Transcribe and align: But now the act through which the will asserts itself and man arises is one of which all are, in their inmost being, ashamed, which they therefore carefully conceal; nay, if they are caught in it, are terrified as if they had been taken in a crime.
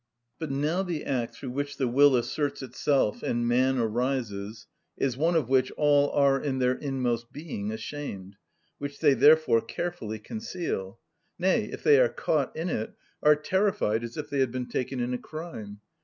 But 0.39 0.49
now 0.49 0.81
the 0.81 1.03
act 1.05 1.35
through 1.35 1.51
which 1.51 1.77
the 1.77 1.87
will 1.87 2.15
asserts 2.15 2.63
itself 2.63 3.21
and 3.21 3.47
man 3.47 3.77
arises 3.77 4.65
is 4.97 5.15
one 5.15 5.35
of 5.35 5.47
which 5.47 5.69
all 5.77 6.09
are, 6.13 6.41
in 6.41 6.57
their 6.57 6.73
inmost 6.73 7.31
being, 7.31 7.69
ashamed, 7.69 8.35
which 8.79 8.97
they 8.99 9.13
therefore 9.13 9.61
carefully 9.61 10.17
conceal; 10.17 10.97
nay, 11.37 11.65
if 11.65 11.83
they 11.83 11.99
are 11.99 12.09
caught 12.09 12.55
in 12.55 12.67
it, 12.67 12.95
are 13.21 13.35
terrified 13.35 14.03
as 14.03 14.17
if 14.17 14.27
they 14.31 14.39
had 14.39 14.51
been 14.51 14.65
taken 14.69 14.99
in 14.99 15.13
a 15.13 15.19
crime. 15.19 15.81